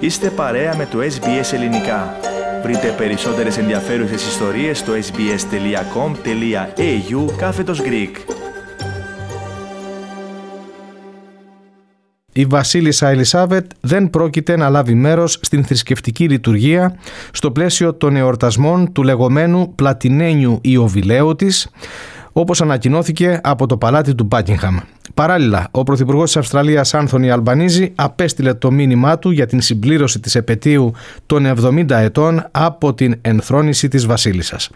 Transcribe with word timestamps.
Είστε 0.00 0.30
παρέα 0.30 0.76
με 0.76 0.86
το 0.86 0.98
SBS 0.98 1.52
Ελληνικά. 1.52 2.14
Βρείτε 2.62 2.94
περισσότερες 2.96 3.58
ενδιαφέρουσες 3.58 4.26
ιστορίες 4.26 4.78
στο 4.78 4.92
sbs.com.au 4.92 5.36
κάθετος 7.36 7.80
Greek. 7.80 8.16
Η 12.32 12.44
Βασίλισσα 12.44 13.08
Ελισάβετ 13.08 13.70
δεν 13.80 14.10
πρόκειται 14.10 14.56
να 14.56 14.68
λάβει 14.68 14.94
μέρος 14.94 15.38
στην 15.42 15.64
θρησκευτική 15.64 16.28
λειτουργία 16.28 16.96
στο 17.32 17.50
πλαίσιο 17.50 17.94
των 17.94 18.16
εορτασμών 18.16 18.92
του 18.92 19.02
λεγόμενου 19.02 19.74
πλατινένιου 19.74 20.58
Ιωβιλέου 20.62 21.36
της, 21.36 21.68
όπως 22.32 22.60
ανακοινώθηκε 22.62 23.40
από 23.42 23.66
το 23.66 23.76
παλάτι 23.76 24.14
του 24.14 24.24
Μπάκιγχαμ. 24.24 24.76
Παράλληλα, 25.20 25.68
ο 25.70 25.82
Πρωθυπουργός 25.82 26.24
της 26.24 26.36
Αυστραλίας, 26.36 26.94
Άνθονι 26.94 27.30
Αλμπανίζη, 27.30 27.92
απέστειλε 27.94 28.54
το 28.54 28.70
μήνυμά 28.70 29.18
του 29.18 29.30
για 29.30 29.46
την 29.46 29.60
συμπλήρωση 29.60 30.20
της 30.20 30.34
επαιτίου 30.34 30.92
των 31.26 31.46
70 31.46 31.90
ετών 31.90 32.46
από 32.50 32.94
την 32.94 33.14
ενθρόνηση 33.20 33.88
της 33.88 34.06
Βασίλισσας. 34.06 34.70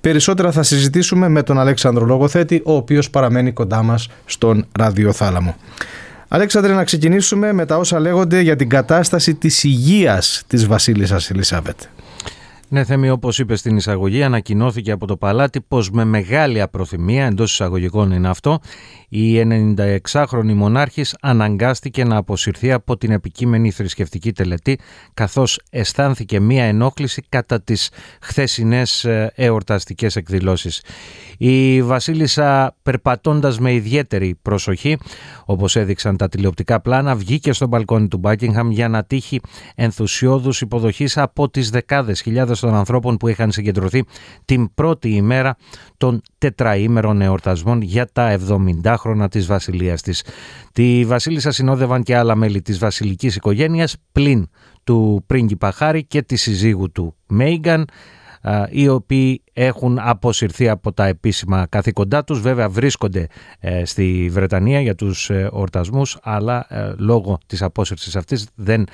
Περισσότερα 0.00 0.52
θα 0.52 0.62
συζητήσουμε 0.62 1.28
με 1.28 1.42
τον 1.42 1.58
Αλέξανδρο 1.58 2.04
Λογοθέτη, 2.04 2.62
ο 2.64 2.72
οποίος 2.72 3.10
παραμένει 3.10 3.52
κοντά 3.52 3.82
μας 3.82 4.08
στον 4.24 4.66
ραδιοθάλαμο. 4.78 5.56
Αλέξανδρε, 6.28 6.74
να 6.74 6.84
ξεκινήσουμε 6.84 7.52
με 7.52 7.66
τα 7.66 7.76
όσα 7.76 8.00
λέγονται 8.00 8.40
για 8.40 8.56
την 8.56 8.68
κατάσταση 8.68 9.34
της 9.34 9.64
υγείας 9.64 10.42
της 10.46 10.66
Βασίλισσας 10.66 11.30
Ελισάβετ. 11.30 11.78
Ναι, 12.70 12.84
Θέμη, 12.84 13.10
όπως 13.10 13.38
είπες 13.38 13.58
στην 13.58 13.76
εισαγωγή, 13.76 14.22
ανακοινώθηκε 14.22 14.90
από 14.90 15.06
το 15.06 15.16
Παλάτι 15.16 15.60
πως 15.60 15.90
με 15.90 16.04
μεγάλη 16.04 16.60
απροθυμία, 16.60 17.26
εντός 17.26 17.52
εισαγωγικών 17.52 18.10
είναι 18.10 18.28
αυτό, 18.28 18.60
η 19.08 19.42
96χρονη 19.42 20.52
μονάρχης 20.54 21.16
αναγκάστηκε 21.20 22.04
να 22.04 22.16
αποσυρθεί 22.16 22.72
από 22.72 22.96
την 22.96 23.10
επικείμενη 23.10 23.70
θρησκευτική 23.70 24.32
τελετή, 24.32 24.78
καθώς 25.14 25.60
αισθάνθηκε 25.70 26.40
μία 26.40 26.64
ενόχληση 26.64 27.22
κατά 27.28 27.62
τις 27.62 27.90
χθεσινές 28.20 29.04
ε, 29.04 29.32
εορταστικές 29.34 30.16
εκδηλώσεις. 30.16 30.82
Η 31.38 31.82
Βασίλισσα, 31.82 32.76
περπατώντας 32.82 33.58
με 33.58 33.72
ιδιαίτερη 33.72 34.38
προσοχή, 34.42 34.98
όπως 35.44 35.76
έδειξαν 35.76 36.16
τα 36.16 36.28
τηλεοπτικά 36.28 36.80
πλάνα, 36.80 37.14
βγήκε 37.14 37.52
στο 37.52 37.66
μπαλκόνι 37.66 38.08
του 38.08 38.18
Μπάκιγχαμ 38.18 38.70
για 38.70 38.88
να 38.88 39.04
τύχει 39.04 39.40
ενθουσιώδους 39.74 40.60
υποδοχής 40.60 41.16
από 41.16 41.50
τις 41.50 41.70
δεκάδες 41.70 42.20
χιλιάδες 42.20 42.57
των 42.60 42.74
ανθρώπων 42.74 43.16
που 43.16 43.28
είχαν 43.28 43.52
συγκεντρωθεί 43.52 44.04
την 44.44 44.74
πρώτη 44.74 45.08
ημέρα 45.08 45.56
των 45.96 46.20
τετραήμερων 46.38 47.20
εορτασμών 47.20 47.82
για 47.82 48.06
τα 48.12 48.38
70 48.84 48.94
χρόνια 48.98 49.28
της 49.28 49.46
βασιλείας 49.46 50.02
της. 50.02 50.24
Τη 50.72 51.04
βασίλισσα 51.04 51.50
συνόδευαν 51.50 52.02
και 52.02 52.16
άλλα 52.16 52.34
μέλη 52.34 52.62
της 52.62 52.78
βασιλικής 52.78 53.36
οικογένειας 53.36 53.96
πλην 54.12 54.48
του 54.84 55.24
πρίγκιπα 55.26 55.72
Χάρη 55.72 56.04
και 56.04 56.22
της 56.22 56.42
συζύγου 56.42 56.92
του 56.92 57.14
Μέιγκαν 57.26 57.88
οι 58.70 58.88
οποίοι 58.88 59.42
έχουν 59.52 59.98
αποσυρθεί 60.00 60.68
από 60.68 60.92
τα 60.92 61.06
επίσημα 61.06 61.66
καθήκοντά 61.68 62.24
τους. 62.24 62.40
Βέβαια 62.40 62.68
βρίσκονται 62.68 63.26
ε, 63.60 63.84
στη 63.84 64.28
Βρετανία 64.30 64.80
για 64.80 64.94
τους 64.94 65.30
ε, 65.30 65.48
ορτασμούς, 65.52 66.18
αλλά 66.22 66.66
ε, 66.68 66.92
λόγω 66.96 67.38
της 67.46 67.62
απόσυρσης 67.62 68.16
αυτής 68.16 68.46
δεν, 68.54 68.84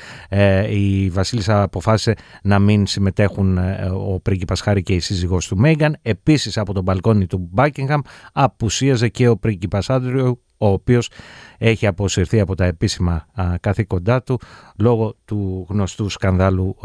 η 0.70 1.08
Βασίλισσα 1.08 1.62
αποφάσισε 1.62 2.14
να 2.42 2.58
μην 2.58 2.86
συμμετέχουν 2.86 3.58
ο 3.92 4.20
πρίγκιπας 4.20 4.60
Χάρη 4.60 4.82
και 4.82 4.94
η 4.94 5.00
σύζυγός 5.00 5.46
του 5.46 5.56
Μέγαν. 5.56 5.96
Επίσης 6.02 6.58
από 6.58 6.72
τον 6.72 6.82
μπαλκόνι 6.82 7.26
του 7.26 7.48
Μπάκιγχαμ 7.50 8.00
απουσίαζε 8.32 9.08
και 9.08 9.28
ο 9.28 9.36
πρίγκιπας 9.36 9.90
Άντριου 9.90 10.44
ο 10.58 10.66
οποίος 10.66 11.10
έχει 11.58 11.86
αποσυρθεί 11.86 12.40
από 12.40 12.54
τα 12.54 12.64
επίσημα 12.64 13.26
καθήκοντά 13.60 14.22
του 14.22 14.40
λόγω 14.78 15.14
του 15.24 15.66
γνωστού 15.68 16.08
σκανδάλου 16.08 16.76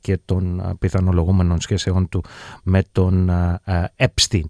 και 0.00 0.18
των 0.24 0.76
πιθανολογούμενων 0.78 1.60
σχέσεων 1.60 2.08
του 2.08 2.24
με 2.62 2.82
τον 2.92 3.30
Epstein. 3.96 4.44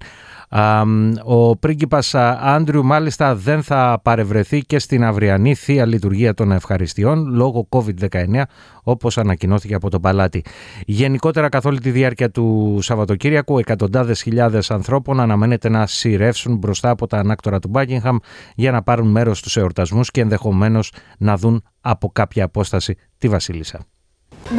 Ο 1.25 1.57
πρίγκιπας 1.57 2.15
Άντριου 2.41 2.85
μάλιστα 2.85 3.35
δεν 3.35 3.63
θα 3.63 4.01
παρευρεθεί 4.03 4.61
και 4.61 4.79
στην 4.79 5.05
αυριανή 5.05 5.55
θεία 5.55 5.87
λειτουργία 5.87 6.35
των 6.35 6.53
ευχαριστειών 6.53 7.35
λόγω 7.35 7.69
COVID-19 7.71 8.43
όπως 8.83 9.19
ανακοινώθηκε 9.19 9.75
από 9.75 9.91
το 9.91 10.01
Παλάτι. 10.01 10.45
Γενικότερα 10.87 11.49
καθ' 11.49 11.67
όλη 11.67 11.81
τη 11.81 11.91
διάρκεια 11.91 12.31
του 12.31 12.79
Σαββατοκύριακου 12.81 13.59
εκατοντάδες 13.59 14.23
χιλιάδες 14.23 14.71
ανθρώπων 14.71 15.21
αναμένεται 15.21 15.69
να 15.69 15.87
σειρεύσουν 15.87 16.57
μπροστά 16.57 16.91
από 16.91 17.07
τα 17.07 17.19
ανάκτορα 17.19 17.59
του 17.59 17.69
Μπάκιγχαμ 17.69 18.17
για 18.55 18.71
να 18.71 18.83
πάρουν 18.83 19.09
μέρος 19.09 19.40
στους 19.41 19.57
εορτασμούς 19.57 20.11
και 20.11 20.21
ενδεχομένως 20.21 20.93
να 21.19 21.37
δουν 21.37 21.65
από 21.81 22.11
κάποια 22.13 22.45
απόσταση 22.45 22.97
τη 23.19 23.29
Βασίλισσα. 23.29 23.87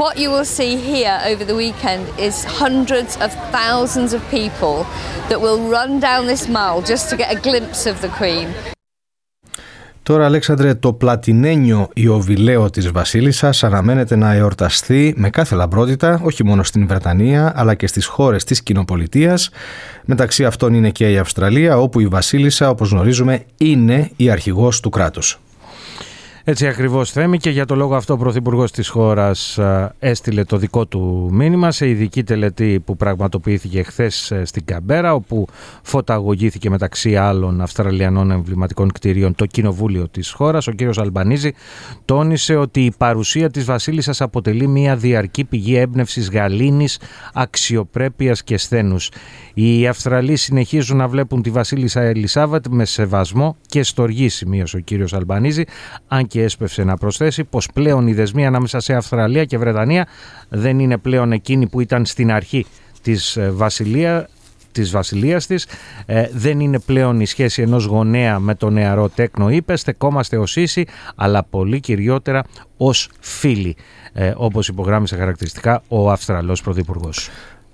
What 0.02 0.16
you 0.18 0.30
will 0.30 0.46
see 0.46 0.74
here 0.78 1.18
over 1.32 1.44
the 1.44 1.56
weekend 1.56 2.04
is 2.28 2.46
hundreds 2.64 3.18
of 3.26 3.30
thousands 3.58 4.14
of 4.14 4.22
people 4.30 4.76
that 5.30 5.40
will 5.46 5.60
run 5.78 6.00
down 6.00 6.22
this 6.28 6.48
mall 6.48 6.82
just 6.92 7.10
to 7.10 7.16
get 7.18 7.30
a 7.38 7.40
glimpse 7.48 7.86
of 7.92 7.96
the 8.02 8.12
Queen. 8.20 8.48
Τώρα, 10.04 10.26
Αλέξανδρε, 10.26 10.74
το 10.74 10.94
πλατινένιο 10.94 11.90
Ιωβιλέο 11.94 12.70
της 12.70 12.92
Βασίλισσας 12.92 13.64
αναμένεται 13.64 14.16
να 14.16 14.34
εορταστεί 14.34 15.14
με 15.18 15.30
κάθε 15.30 15.56
λαμπρότητα, 15.56 16.22
όχι 16.24 16.46
μόνο 16.46 16.64
στην 16.64 16.88
Βρετανία, 16.88 17.54
αλλά 17.56 17.76
και 17.76 17.88
στις 17.88 18.06
χώρες 18.06 18.44
της 18.44 18.64
κοινοπολιτείας. 18.64 19.50
Μεταξύ 20.06 20.46
αυτών 20.46 20.74
είναι 20.74 20.90
και 20.90 21.12
η 21.12 21.18
Αυστραλία, 21.18 21.78
όπου 21.78 22.00
η 22.00 22.08
Βασίλισσα, 22.08 22.70
όπως 22.70 22.92
γνωρίζουμε, 22.92 23.46
είναι 23.58 24.12
η 24.16 24.30
αρχηγός 24.30 24.80
του 24.80 24.90
κράτους. 24.90 25.40
Έτσι 26.52 26.68
ακριβώς 26.68 27.12
θέμη 27.12 27.38
και 27.38 27.50
για 27.50 27.66
το 27.66 27.76
λόγο 27.76 27.96
αυτό 27.96 28.14
ο 28.14 28.18
Πρωθυπουργός 28.18 28.72
της 28.72 28.88
χώρας 28.88 29.60
έστειλε 30.00 30.44
το 30.44 30.58
δικό 30.58 30.86
του 30.86 31.30
μήνυμα 31.32 31.72
σε 31.72 31.90
ειδική 31.90 32.24
τελετή 32.24 32.82
που 32.86 32.96
πραγματοποιήθηκε 32.96 33.84
χθες 33.84 34.32
ε, 34.32 34.46
στην 34.46 34.66
Καμπέρα 34.66 35.14
όπου 35.14 35.48
φωταγωγήθηκε 35.82 36.70
μεταξύ 36.70 37.16
άλλων 37.16 37.62
Αυστραλιανών 37.62 38.32
εμβληματικών 38.32 38.92
κτηρίων 38.92 39.36
το 39.36 39.46
κοινοβούλιο 39.46 40.08
της 40.10 40.32
χώρας. 40.32 40.68
Ο 40.68 40.72
κύριος 40.72 40.98
Αλμπανίζη 40.98 41.54
τόνισε 42.06 42.56
ότι 42.56 42.86
η 42.86 42.94
παρουσία 42.98 43.50
της 43.50 43.66
Βασίλισσας 43.66 44.22
αποτελεί 44.22 44.68
μια 44.68 44.96
διαρκή 44.96 45.44
πηγή 45.44 45.76
έμπνευσης 45.76 46.30
γαλήνης, 46.30 47.00
αξιοπρέπειας 47.34 48.44
και 48.44 48.58
σθένους. 48.58 49.12
Οι 49.54 49.88
Αυστραλοί 49.88 50.36
συνεχίζουν 50.36 50.98
να 50.98 51.08
βλέπουν 51.08 51.42
τη 51.42 51.50
Βασίλισσα 51.50 52.02
Ελισάβετ 52.02 52.66
με 52.70 52.86
σεβασμό 52.86 53.58
και 53.68 53.84
στοργή, 53.84 54.30
σημείωσε 54.30 54.78
ο 54.78 54.80
κύριος 54.80 55.14
Αλμπανίζη, 55.14 55.66
αν 56.08 56.28
και 56.28 56.41
έσπευσε 56.42 56.84
να 56.84 56.98
προσθέσει 56.98 57.44
πως 57.44 57.70
πλέον 57.74 58.08
η 58.08 58.14
δεσμοί 58.14 58.46
ανάμεσα 58.46 58.80
σε 58.80 58.94
Αυστραλία 58.94 59.46
και 59.46 59.58
Βρετανία 59.58 60.08
δεν 60.50 60.80
είναι 60.80 60.98
πλέον 60.98 61.32
εκείνη 61.32 61.68
που 61.68 61.80
ήταν 61.80 62.06
στην 62.06 62.32
αρχή 62.32 62.66
της 63.02 63.38
ε, 63.38 63.52
Βασιλεία, 63.52 64.30
της 64.72 64.92
βασιλείας 64.92 65.46
της 65.46 65.68
ε, 66.06 66.28
δεν 66.34 66.60
είναι 66.60 66.80
πλέον 66.80 67.20
η 67.20 67.26
σχέση 67.26 67.62
ενός 67.62 67.86
γονέα 67.86 68.40
με 68.40 68.56
τον 68.56 68.74
νεαρό 68.74 69.10
τέκνο 69.10 69.50
είπε 69.50 69.76
στεκόμαστε 69.76 70.38
ως 70.38 70.56
ίση 70.56 70.86
αλλά 71.16 71.44
πολύ 71.44 71.80
κυριότερα 71.80 72.44
ως 72.78 73.10
φίλοι 73.20 73.76
ε, 74.14 74.34
όπως 74.36 74.68
υπογράμμισε 74.68 75.16
χαρακτηριστικά 75.16 75.84
ο 75.88 76.12
Αυστραλός 76.12 76.62
Πρωθυπουργός. 76.62 77.30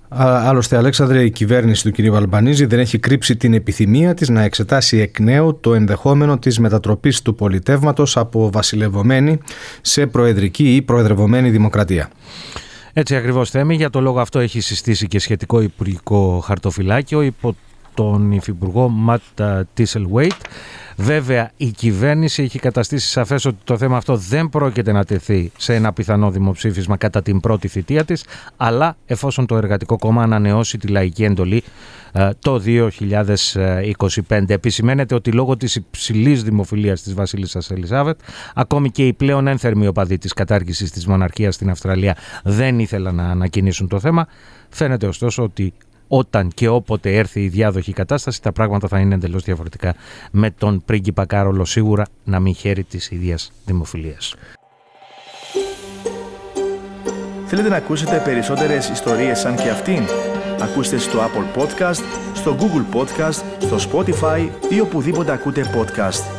Άλλωστε, 0.08 0.76
Αλέξανδρε, 0.76 1.24
η 1.24 1.30
κυβέρνηση 1.30 1.90
του 1.90 2.02
κ. 2.02 2.10
Βαλμπανίζη 2.10 2.66
δεν 2.66 2.78
έχει 2.78 2.98
κρύψει 2.98 3.36
την 3.36 3.54
επιθυμία 3.54 4.14
της 4.14 4.28
να 4.28 4.42
εξετάσει 4.42 4.98
εκ 4.98 5.18
νέου 5.18 5.58
το 5.60 5.74
ενδεχόμενο 5.74 6.38
της 6.38 6.58
μετατροπής 6.58 7.22
του 7.22 7.34
πολιτεύματος 7.34 8.16
από 8.16 8.50
βασιλευωμένη 8.50 9.38
σε 9.80 10.06
προεδρική 10.06 10.74
ή 10.74 10.82
προεδρευωμένη 10.82 11.50
δημοκρατία. 11.50 12.10
Έτσι 12.92 13.16
ακριβώς 13.16 13.50
θέμη, 13.50 13.74
για 13.74 13.90
το 13.90 14.00
λόγο 14.00 14.20
αυτό 14.20 14.38
έχει 14.38 14.60
συστήσει 14.60 15.06
και 15.06 15.18
σχετικό 15.18 15.60
υπουργικό 15.60 16.42
χαρτοφυλάκιο 16.44 17.22
υπό 17.22 17.56
τον 17.98 18.32
υφυπουργό 18.32 18.88
Ματ 18.88 19.20
Τίσελ 19.74 20.06
Βέβαια, 20.96 21.50
η 21.56 21.70
κυβέρνηση 21.70 22.42
έχει 22.42 22.58
καταστήσει 22.58 23.08
σαφές 23.08 23.44
ότι 23.44 23.56
το 23.64 23.76
θέμα 23.76 23.96
αυτό 23.96 24.16
δεν 24.16 24.48
πρόκειται 24.48 24.92
να 24.92 25.04
τεθεί 25.04 25.52
σε 25.56 25.74
ένα 25.74 25.92
πιθανό 25.92 26.30
δημοψήφισμα 26.30 26.96
κατά 26.96 27.22
την 27.22 27.40
πρώτη 27.40 27.68
θητεία 27.68 28.04
της, 28.04 28.24
αλλά 28.56 28.96
εφόσον 29.06 29.46
το 29.46 29.56
Εργατικό 29.56 29.98
Κόμμα 29.98 30.22
ανανεώσει 30.22 30.78
τη 30.78 30.86
λαϊκή 30.86 31.24
εντολή 31.24 31.62
ε, 32.12 32.30
το 32.38 32.62
2025. 34.28 34.50
Επισημαίνεται 34.50 35.14
ότι 35.14 35.32
λόγω 35.32 35.56
της 35.56 35.74
υψηλής 35.74 36.42
δημοφιλίας 36.42 37.02
της 37.02 37.14
Βασίλισσας 37.14 37.70
Ελισάβετ, 37.70 38.18
ακόμη 38.54 38.90
και 38.90 39.06
οι 39.06 39.12
πλέον 39.12 39.46
ένθερμοι 39.46 39.86
οπαδοί 39.86 40.18
της 40.18 40.32
κατάργησης 40.32 40.90
της 40.90 41.06
μοναρχίας 41.06 41.54
στην 41.54 41.70
Αυστραλία 41.70 42.16
δεν 42.44 42.78
ήθελαν 42.78 43.14
να 43.14 43.24
ανακοινήσουν 43.24 43.88
το 43.88 44.00
θέμα. 44.00 44.26
Φαίνεται 44.68 45.06
ωστόσο 45.06 45.42
ότι 45.42 45.72
όταν 46.08 46.50
και 46.54 46.68
όποτε 46.68 47.16
έρθει 47.16 47.40
η 47.40 47.48
διάδοχη 47.48 47.92
κατάσταση, 47.92 48.42
τα 48.42 48.52
πράγματα 48.52 48.88
θα 48.88 48.98
είναι 48.98 49.14
εντελώς 49.14 49.42
διαφορετικά. 49.42 49.94
Με 50.30 50.50
τον 50.50 50.82
πρίγκιπα 50.84 51.26
Κάρολο 51.26 51.64
σίγουρα 51.64 52.06
να 52.24 52.40
μην 52.40 52.54
χαίρει 52.54 52.84
της 52.84 53.10
ίδιας 53.10 53.52
δημοφιλίας. 53.64 54.34
Θέλετε 57.46 57.68
να 57.68 57.76
ακούσετε 57.76 58.22
περισσότερες 58.24 58.88
ιστορίες 58.88 59.38
σαν 59.38 59.56
και 59.56 59.68
αυτήν; 59.68 60.02
Ακούστε 60.60 60.98
στο 60.98 61.18
Apple 61.18 61.60
Podcast, 61.60 62.02
στο 62.34 62.56
Google 62.58 62.96
Podcast, 62.96 63.42
στο 63.58 63.76
Spotify 63.90 64.48
ή 64.68 64.80
οπουδήποτε 64.80 65.32
ακούτε 65.32 65.64
podcast. 65.74 66.37